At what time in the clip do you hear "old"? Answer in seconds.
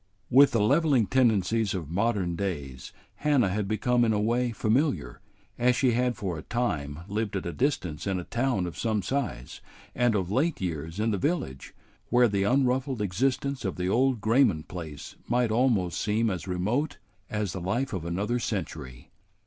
13.89-14.21